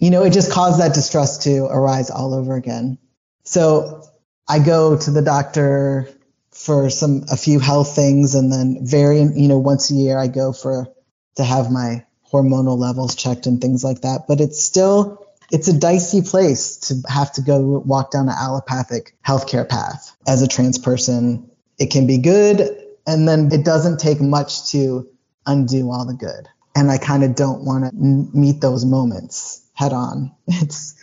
You 0.00 0.10
know, 0.10 0.24
it 0.24 0.32
just 0.32 0.50
caused 0.50 0.80
that 0.80 0.94
distrust 0.94 1.42
to 1.42 1.66
arise 1.66 2.10
all 2.10 2.34
over 2.34 2.56
again. 2.56 2.98
So 3.44 4.02
I 4.48 4.58
go 4.58 4.96
to 4.96 5.10
the 5.10 5.22
doctor 5.22 6.08
for 6.50 6.90
some 6.90 7.24
a 7.30 7.36
few 7.36 7.60
health 7.60 7.94
things 7.94 8.34
and 8.34 8.50
then 8.50 8.78
very 8.80 9.20
you 9.20 9.46
know 9.46 9.58
once 9.58 9.90
a 9.90 9.94
year 9.94 10.18
I 10.18 10.26
go 10.26 10.52
for 10.52 10.88
to 11.36 11.44
have 11.44 11.70
my 11.70 12.05
hormonal 12.32 12.78
levels 12.78 13.14
checked 13.14 13.46
and 13.46 13.60
things 13.60 13.84
like 13.84 14.02
that 14.02 14.26
but 14.26 14.40
it's 14.40 14.62
still 14.62 15.26
it's 15.52 15.68
a 15.68 15.78
dicey 15.78 16.22
place 16.22 16.76
to 16.76 16.94
have 17.08 17.32
to 17.32 17.42
go 17.42 17.60
walk 17.86 18.10
down 18.10 18.28
an 18.28 18.34
allopathic 18.36 19.14
healthcare 19.26 19.68
path 19.68 20.16
as 20.26 20.42
a 20.42 20.48
trans 20.48 20.78
person 20.78 21.50
it 21.78 21.90
can 21.90 22.06
be 22.06 22.18
good 22.18 22.60
and 23.06 23.28
then 23.28 23.50
it 23.52 23.64
doesn't 23.64 23.98
take 23.98 24.20
much 24.20 24.70
to 24.70 25.08
undo 25.46 25.90
all 25.90 26.04
the 26.04 26.14
good 26.14 26.48
and 26.74 26.90
I 26.90 26.98
kind 26.98 27.24
of 27.24 27.34
don't 27.34 27.64
want 27.64 27.84
to 27.84 28.36
meet 28.36 28.60
those 28.60 28.84
moments 28.84 29.62
head 29.74 29.92
on 29.92 30.32
it's 30.48 30.94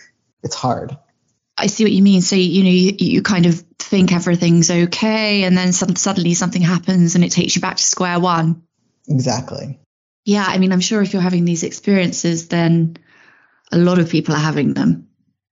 it's 0.44 0.56
hard 0.56 0.98
I 1.58 1.68
see 1.68 1.84
what 1.84 1.92
you 1.92 2.02
mean. 2.02 2.22
So, 2.22 2.36
you 2.36 2.64
know, 2.64 2.70
you, 2.70 2.94
you 2.98 3.22
kind 3.22 3.46
of 3.46 3.64
think 3.78 4.12
everything's 4.12 4.72
okay, 4.72 5.44
and 5.44 5.58
then 5.58 5.72
some, 5.72 5.96
suddenly 5.96 6.34
something 6.34 6.62
happens 6.62 7.16
and 7.16 7.24
it 7.24 7.32
takes 7.32 7.56
you 7.56 7.62
back 7.62 7.78
to 7.78 7.84
square 7.84 8.20
one. 8.20 8.64
Exactly. 9.08 9.80
Yeah. 10.26 10.46
I 10.48 10.58
mean, 10.58 10.72
I'm 10.72 10.80
sure 10.80 11.02
if 11.02 11.14
you're 11.14 11.22
having 11.22 11.46
these 11.46 11.64
experiences, 11.64 12.48
then 12.48 12.98
a 13.72 13.78
lot 13.78 14.00
of 14.00 14.10
people 14.10 14.36
are 14.36 14.40
having 14.40 14.74
them. 14.74 15.08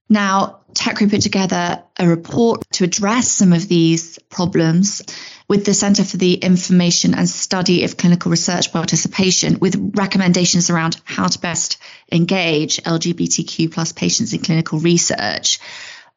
Now, 0.10 0.62
TechCrew 0.74 1.10
put 1.10 1.22
together 1.22 1.84
a 1.98 2.08
report 2.08 2.64
to 2.74 2.84
address 2.84 3.30
some 3.32 3.54
of 3.54 3.68
these 3.68 4.20
problems 4.30 5.02
with 5.48 5.66
the 5.66 5.74
Centre 5.74 6.04
for 6.04 6.18
the 6.18 6.34
Information 6.34 7.14
and 7.14 7.28
Study 7.28 7.84
of 7.84 7.98
Clinical 7.98 8.32
Research 8.32 8.72
Participation 8.72 9.60
with 9.60 9.94
recommendations 9.96 10.70
around 10.70 11.00
how 11.04 11.28
to 11.28 11.40
best 11.40 11.78
engage 12.12 12.78
LGBTQ 12.84 13.72
plus 13.72 13.92
patients 13.92 14.34
in 14.34 14.42
clinical 14.42 14.80
research. 14.80 15.60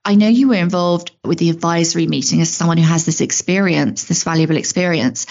I 0.05 0.17
know 0.17 0.29
you 0.29 0.49
were 0.49 0.55
involved 0.55 1.13
with 1.25 1.39
the 1.39 1.51
advisory 1.51 2.07
meeting 2.07 2.41
as 2.41 2.53
someone 2.53 2.77
who 2.77 2.85
has 2.85 3.07
this 3.07 3.21
experience, 3.21 4.05
this 4.05 4.23
valuable 4.23 4.57
experience. 4.57 5.27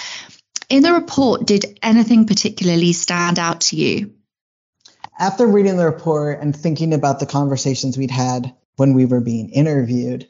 In 0.70 0.84
the 0.84 0.94
report, 0.94 1.46
did 1.46 1.80
anything 1.82 2.26
particularly 2.26 2.94
stand 2.94 3.40
out 3.40 3.62
to 3.62 3.76
you? 3.76 4.14
After 5.20 5.46
reading 5.46 5.78
the 5.78 5.86
report 5.86 6.42
and 6.42 6.56
thinking 6.56 6.94
about 6.94 7.20
the 7.20 7.26
conversations 7.26 7.98
we'd 7.98 8.12
had 8.12 8.54
when 8.78 8.94
we 8.94 9.06
were 9.06 9.22
being 9.22 9.50
interviewed, 9.50 10.28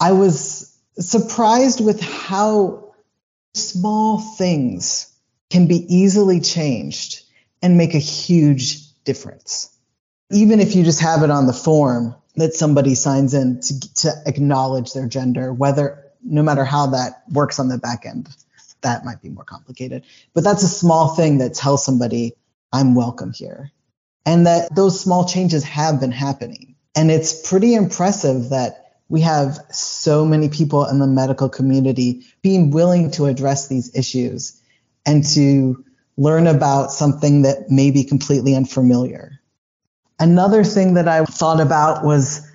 I 0.00 0.12
was 0.12 0.76
surprised 0.98 1.84
with 1.84 2.00
how 2.00 2.94
small 3.54 4.18
things 4.18 5.12
can 5.50 5.66
be 5.66 5.86
easily 5.94 6.40
changed 6.40 7.22
and 7.62 7.78
make 7.78 7.94
a 7.94 7.98
huge 7.98 8.92
difference. 9.04 9.70
Even 10.30 10.60
if 10.60 10.74
you 10.74 10.82
just 10.82 11.00
have 11.00 11.22
it 11.22 11.30
on 11.30 11.46
the 11.46 11.52
form, 11.52 12.14
that 12.34 12.54
somebody 12.54 12.94
signs 12.94 13.32
in 13.32 13.60
to, 13.60 13.94
to 13.94 14.12
acknowledge 14.26 14.92
their 14.92 15.08
gender, 15.08 15.52
whether 15.52 16.04
no 16.22 16.42
matter 16.42 16.64
how 16.64 16.88
that 16.88 17.22
works 17.30 17.58
on 17.58 17.68
the 17.68 17.78
back 17.78 18.04
end, 18.04 18.28
that 18.82 19.04
might 19.04 19.22
be 19.22 19.28
more 19.28 19.44
complicated. 19.44 20.04
But 20.34 20.44
that's 20.44 20.62
a 20.62 20.68
small 20.68 21.14
thing 21.14 21.38
that 21.38 21.54
tells 21.54 21.84
somebody 21.84 22.34
I'm 22.72 22.94
welcome 22.94 23.32
here. 23.32 23.72
And 24.24 24.46
that 24.46 24.74
those 24.74 25.00
small 25.00 25.26
changes 25.26 25.64
have 25.64 26.00
been 26.00 26.12
happening. 26.12 26.74
And 26.94 27.10
it's 27.10 27.48
pretty 27.48 27.74
impressive 27.74 28.50
that 28.50 28.86
we 29.08 29.20
have 29.20 29.58
so 29.70 30.24
many 30.24 30.48
people 30.48 30.84
in 30.86 30.98
the 30.98 31.06
medical 31.06 31.48
community 31.48 32.26
being 32.42 32.70
willing 32.70 33.10
to 33.12 33.26
address 33.26 33.68
these 33.68 33.94
issues 33.94 34.60
and 35.04 35.24
to 35.34 35.84
learn 36.16 36.46
about 36.46 36.90
something 36.90 37.42
that 37.42 37.70
may 37.70 37.90
be 37.90 38.02
completely 38.02 38.56
unfamiliar. 38.56 39.40
Another 40.18 40.64
thing 40.64 40.94
that 40.94 41.06
I 41.06 41.24
thought 41.24 41.60
about 41.60 42.04
was 42.04 42.50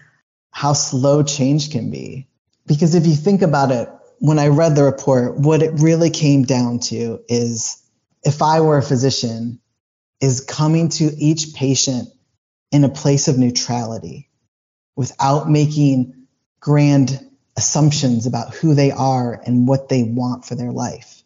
how 0.52 0.74
slow 0.74 1.24
change 1.24 1.72
can 1.72 1.90
be. 1.90 2.28
Because 2.68 2.96
if 2.96 3.06
you 3.06 3.16
think 3.16 3.42
about 3.42 3.72
it, 3.72 3.90
when 4.22 4.38
I 4.38 4.50
read 4.50 4.76
the 4.76 4.84
report, 4.84 5.36
what 5.36 5.64
it 5.64 5.80
really 5.80 6.12
came 6.12 6.44
down 6.44 6.78
to 6.82 7.22
is 7.28 7.82
if 8.24 8.44
I 8.44 8.62
were 8.62 8.78
a 8.78 8.84
physician, 8.84 9.60
is 10.20 10.42
coming 10.42 10.90
to 10.90 11.06
each 11.06 11.56
patient 11.56 12.08
in 12.72 12.84
a 12.84 12.90
place 12.90 13.28
of 13.28 13.40
neutrality 13.40 14.30
without 14.96 15.50
making 15.50 16.28
grand 16.60 17.20
assumptions 17.58 18.28
about 18.28 18.54
who 18.54 18.76
they 18.76 18.92
are 18.92 19.42
and 19.44 19.68
what 19.68 19.90
they 19.90 20.04
want 20.04 20.46
for 20.46 20.54
their 20.54 20.72
life. 20.72 21.24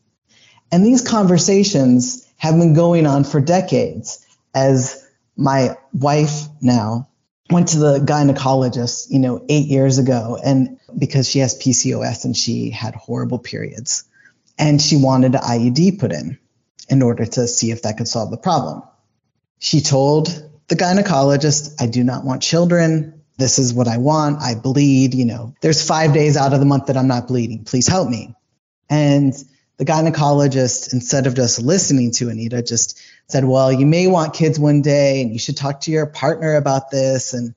And 0.72 0.86
these 0.86 1.02
conversations 1.02 2.26
have 2.38 2.58
been 2.58 2.74
going 2.74 3.06
on 3.06 3.26
for 3.26 3.42
decades 3.42 4.26
as 4.54 5.06
my 5.36 5.76
wife 5.92 6.44
now 6.62 7.10
went 7.50 7.70
to 7.70 7.80
the 7.80 8.00
gynecologist, 8.00 9.08
you 9.10 9.20
know, 9.20 9.46
eight 9.50 9.68
years 9.68 9.98
ago, 9.98 10.38
and 10.44 10.80
because 10.98 11.30
she 11.30 11.40
has 11.40 11.58
PCOS 11.58 12.26
and 12.26 12.36
she 12.36 12.70
had 12.70 12.96
horrible 12.96 13.40
periods, 13.40 14.06
and 14.58 14.82
she 14.82 14.98
wanted 14.98 15.36
an 15.36 15.42
IUD 15.42 16.00
put 16.00 16.12
in 16.12 16.40
in 16.90 17.02
order 17.02 17.26
to 17.26 17.48
see 17.48 17.72
if 17.72 17.84
that 17.84 17.98
could 17.98 18.08
solve 18.08 18.32
the 18.32 18.38
problem. 18.38 18.84
She 19.60 19.82
told 19.82 20.28
the 20.68 20.76
gynecologist, 20.76 21.82
I 21.82 21.88
do 21.88 22.04
not 22.04 22.26
want 22.26 22.42
children. 22.42 23.22
This 23.38 23.60
is 23.60 23.74
what 23.74 23.88
I 23.88 23.98
want. 23.98 24.42
I 24.42 24.56
bleed, 24.56 25.14
you 25.14 25.26
know, 25.26 25.54
there's 25.62 25.86
five 25.86 26.14
days 26.14 26.38
out 26.38 26.54
of 26.54 26.60
the 26.60 26.66
month 26.66 26.88
that 26.88 26.98
I'm 26.98 27.08
not 27.08 27.28
bleeding. 27.28 27.66
Please 27.66 27.88
help 27.88 28.10
me. 28.10 28.34
And 28.90 29.34
the 29.78 29.86
gynecologist, 29.86 30.94
instead 30.94 31.28
of 31.28 31.36
just 31.36 31.62
listening 31.62 32.12
to 32.12 32.30
Anita, 32.30 32.62
just 32.62 33.00
said, 33.28 33.46
well, 33.46 33.72
you 33.72 33.86
may 33.86 34.08
want 34.08 34.34
kids 34.34 34.60
one 34.60 34.82
day 34.82 35.22
and 35.22 35.32
you 35.32 35.40
should 35.40 35.58
talk 35.58 35.82
to 35.82 35.92
your 35.92 36.06
partner 36.06 36.56
about 36.56 36.92
this. 36.92 37.34
And, 37.34 37.56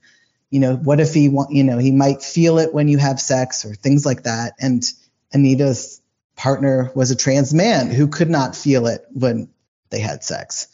you 0.50 0.60
know, 0.60 0.76
what 0.76 1.00
if 1.00 1.12
he 1.12 1.28
want, 1.28 1.52
you 1.52 1.64
know, 1.64 1.78
he 1.78 1.90
might 1.90 2.22
feel 2.22 2.58
it 2.58 2.72
when 2.72 2.88
you 2.88 2.98
have 2.98 3.20
sex 3.20 3.64
or 3.64 3.74
things 3.74 4.06
like 4.06 4.22
that. 4.22 4.54
And 4.58 4.82
Anita's 5.32 6.00
partner 6.36 6.90
was 6.94 7.10
a 7.10 7.16
trans 7.16 7.52
man 7.52 7.90
who 7.90 8.08
could 8.08 8.30
not 8.30 8.56
feel 8.56 8.86
it 8.86 9.04
when 9.12 9.50
they 9.90 10.00
had 10.00 10.24
sex. 10.24 10.68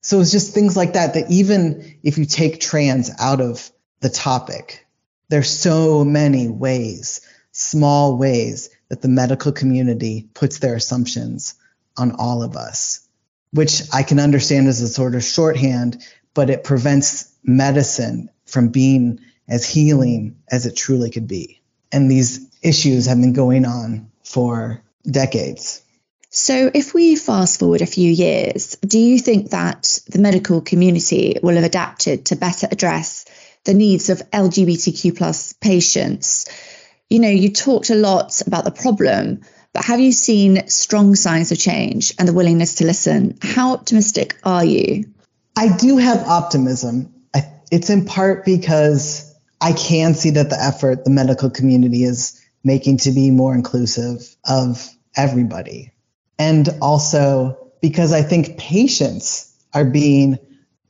So 0.00 0.20
it's 0.20 0.32
just 0.32 0.54
things 0.54 0.76
like 0.76 0.94
that, 0.94 1.14
that 1.14 1.30
even 1.30 1.98
if 2.02 2.18
you 2.18 2.24
take 2.24 2.60
trans 2.60 3.10
out 3.20 3.40
of 3.40 3.70
the 4.00 4.08
topic, 4.08 4.86
there's 5.28 5.50
so 5.50 6.04
many 6.04 6.48
ways, 6.48 7.20
small 7.52 8.16
ways 8.16 8.70
that 8.88 9.02
the 9.02 9.08
medical 9.08 9.52
community 9.52 10.28
puts 10.34 10.58
their 10.58 10.74
assumptions 10.74 11.54
on 11.96 12.16
all 12.18 12.42
of 12.42 12.56
us 12.56 13.06
which 13.52 13.82
I 13.92 14.02
can 14.02 14.20
understand 14.20 14.68
as 14.68 14.80
a 14.80 14.88
sort 14.88 15.14
of 15.14 15.24
shorthand, 15.24 16.02
but 16.34 16.50
it 16.50 16.64
prevents 16.64 17.32
medicine 17.42 18.30
from 18.46 18.68
being 18.68 19.20
as 19.48 19.66
healing 19.66 20.36
as 20.50 20.66
it 20.66 20.76
truly 20.76 21.10
could 21.10 21.26
be. 21.26 21.60
And 21.92 22.10
these 22.10 22.48
issues 22.62 23.06
have 23.06 23.20
been 23.20 23.32
going 23.32 23.64
on 23.64 24.10
for 24.22 24.82
decades. 25.08 25.82
So, 26.32 26.70
if 26.72 26.94
we 26.94 27.16
fast 27.16 27.58
forward 27.58 27.82
a 27.82 27.86
few 27.86 28.10
years, 28.12 28.76
do 28.86 29.00
you 29.00 29.18
think 29.18 29.50
that 29.50 29.98
the 30.08 30.20
medical 30.20 30.60
community 30.60 31.36
will 31.42 31.56
have 31.56 31.64
adapted 31.64 32.26
to 32.26 32.36
better 32.36 32.68
address 32.70 33.24
the 33.64 33.74
needs 33.74 34.10
of 34.10 34.22
LGBTQ 34.30 35.16
plus 35.16 35.54
patients? 35.54 36.46
You 37.10 37.18
know, 37.18 37.28
you 37.28 37.52
talked 37.52 37.90
a 37.90 37.96
lot 37.96 38.40
about 38.46 38.64
the 38.64 38.70
problem, 38.70 39.42
but 39.72 39.84
have 39.84 40.00
you 40.00 40.12
seen 40.12 40.68
strong 40.68 41.16
signs 41.16 41.52
of 41.52 41.58
change 41.58 42.14
and 42.18 42.26
the 42.26 42.32
willingness 42.32 42.76
to 42.76 42.86
listen? 42.86 43.36
How 43.42 43.74
optimistic 43.74 44.38
are 44.44 44.64
you? 44.64 45.04
I 45.56 45.76
do 45.76 45.96
have 45.98 46.26
optimism. 46.26 47.12
It's 47.72 47.90
in 47.90 48.04
part 48.04 48.44
because 48.44 49.32
I 49.60 49.72
can 49.72 50.14
see 50.14 50.30
that 50.30 50.50
the 50.50 50.60
effort 50.60 51.04
the 51.04 51.10
medical 51.10 51.50
community 51.50 52.02
is 52.04 52.40
making 52.64 52.98
to 52.98 53.12
be 53.12 53.30
more 53.30 53.54
inclusive 53.54 54.36
of 54.44 54.88
everybody. 55.16 55.92
And 56.38 56.68
also 56.80 57.72
because 57.80 58.12
I 58.12 58.22
think 58.22 58.58
patients 58.58 59.56
are 59.72 59.84
being 59.84 60.38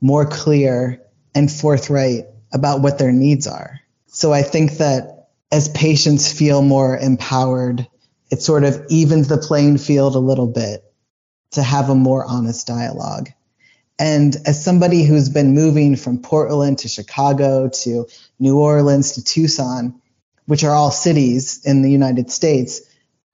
more 0.01 0.25
clear 0.25 1.01
and 1.35 1.51
forthright 1.51 2.25
about 2.51 2.81
what 2.81 2.97
their 2.97 3.11
needs 3.11 3.47
are. 3.47 3.79
So 4.07 4.33
I 4.33 4.41
think 4.41 4.73
that 4.79 5.20
as 5.51 5.69
patients 5.69 6.31
feel 6.31 6.61
more 6.61 6.97
empowered, 6.97 7.87
it 8.29 8.41
sort 8.41 8.63
of 8.63 8.85
evens 8.89 9.27
the 9.27 9.37
playing 9.37 9.77
field 9.77 10.15
a 10.15 10.19
little 10.19 10.47
bit 10.47 10.83
to 11.51 11.61
have 11.61 11.89
a 11.89 11.95
more 11.95 12.25
honest 12.25 12.65
dialogue. 12.65 13.29
And 13.99 14.35
as 14.45 14.63
somebody 14.63 15.03
who's 15.03 15.29
been 15.29 15.53
moving 15.53 15.95
from 15.95 16.21
Portland 16.21 16.79
to 16.79 16.87
Chicago 16.87 17.69
to 17.69 18.07
New 18.39 18.57
Orleans 18.57 19.11
to 19.13 19.23
Tucson, 19.23 20.01
which 20.45 20.63
are 20.63 20.73
all 20.73 20.91
cities 20.91 21.61
in 21.65 21.81
the 21.81 21.91
United 21.91 22.31
States 22.31 22.81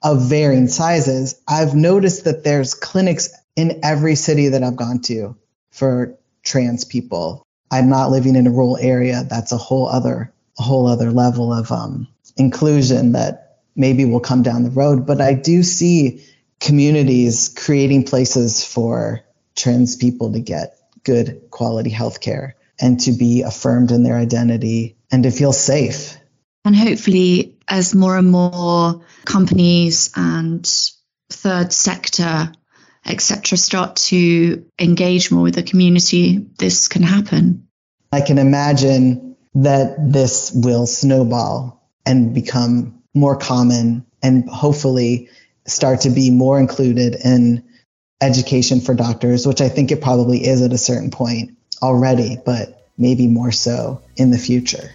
of 0.03 0.23
varying 0.23 0.67
sizes, 0.67 1.39
I've 1.47 1.75
noticed 1.75 2.25
that 2.25 2.43
there's 2.43 2.73
clinics 2.73 3.29
in 3.55 3.79
every 3.83 4.15
city 4.15 4.49
that 4.49 4.63
I've 4.63 4.75
gone 4.75 4.99
to 5.03 5.37
for 5.71 6.17
trans 6.43 6.83
people. 6.83 7.43
I'm 7.71 7.89
not 7.89 8.11
living 8.11 8.35
in 8.35 8.47
a 8.47 8.51
rural 8.51 8.77
area. 8.77 9.23
That's 9.29 9.51
a 9.51 9.57
whole 9.57 9.87
other 9.87 10.33
a 10.59 10.63
whole 10.63 10.87
other 10.87 11.11
level 11.11 11.53
of 11.53 11.71
um, 11.71 12.07
inclusion 12.35 13.11
that 13.13 13.59
maybe 13.75 14.05
will 14.05 14.19
come 14.19 14.43
down 14.43 14.63
the 14.63 14.71
road. 14.71 15.05
But 15.05 15.21
I 15.21 15.33
do 15.33 15.63
see 15.63 16.25
communities 16.59 17.53
creating 17.55 18.05
places 18.05 18.65
for 18.65 19.21
trans 19.55 19.95
people 19.95 20.33
to 20.33 20.39
get 20.39 20.77
good 21.03 21.41
quality 21.51 21.89
health 21.89 22.19
care 22.19 22.55
and 22.79 22.99
to 23.01 23.11
be 23.11 23.41
affirmed 23.41 23.91
in 23.91 24.03
their 24.03 24.17
identity 24.17 24.97
and 25.11 25.23
to 25.23 25.31
feel 25.31 25.53
safe. 25.53 26.17
And 26.65 26.75
hopefully, 26.75 27.57
as 27.67 27.95
more 27.95 28.17
and 28.17 28.29
more 28.29 29.01
companies 29.25 30.11
and 30.15 30.65
third 31.29 31.71
sector, 31.71 32.51
etc., 33.05 33.57
start 33.57 33.95
to 33.95 34.65
engage 34.79 35.31
more 35.31 35.43
with 35.43 35.55
the 35.55 35.63
community, 35.63 36.45
this 36.59 36.87
can 36.87 37.03
happen. 37.03 37.67
I 38.11 38.21
can 38.21 38.37
imagine 38.37 39.26
that 39.55 39.95
this 39.99 40.51
will 40.53 40.85
snowball 40.85 41.81
and 42.05 42.33
become 42.33 43.01
more 43.13 43.35
common 43.35 44.05
and 44.21 44.49
hopefully 44.49 45.29
start 45.65 46.01
to 46.01 46.09
be 46.09 46.29
more 46.31 46.59
included 46.59 47.15
in 47.23 47.63
education 48.21 48.79
for 48.79 48.93
doctors, 48.93 49.45
which 49.45 49.61
I 49.61 49.69
think 49.69 49.91
it 49.91 50.01
probably 50.01 50.45
is 50.45 50.61
at 50.61 50.73
a 50.73 50.77
certain 50.77 51.11
point 51.11 51.51
already, 51.81 52.37
but 52.45 52.87
maybe 52.97 53.27
more 53.27 53.51
so 53.51 54.01
in 54.15 54.31
the 54.31 54.37
future. 54.37 54.91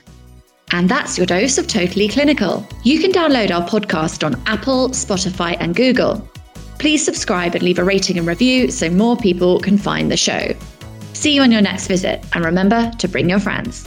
And 0.73 0.89
that's 0.89 1.19
your 1.19 1.27
dose 1.27 1.59
of 1.59 1.67
Totally 1.67 2.09
Clinical. 2.09 2.67
You 2.83 2.99
can 2.99 3.13
download 3.13 3.51
our 3.51 3.69
podcast 3.69 4.25
on 4.25 4.41
Apple, 4.47 4.89
Spotify, 4.89 5.57
and 5.61 5.77
Google. 5.77 6.27
Please 6.79 7.05
subscribe 7.05 7.55
and 7.55 7.63
leave 7.63 7.79
a 7.79 7.85
rating 7.85 8.19
and 8.19 8.27
review 8.27 8.71
so 8.71 8.89
more 8.89 9.17
people 9.17 9.61
can 9.61 9.77
find 9.77 10.11
the 10.11 10.17
show. 10.17 10.55
See 11.13 11.35
you 11.35 11.43
on 11.43 11.53
your 11.53 11.61
next 11.61 11.87
visit, 11.87 12.25
and 12.33 12.45
remember 12.45 12.91
to 12.99 13.07
bring 13.07 13.29
your 13.29 13.39
friends. 13.39 13.87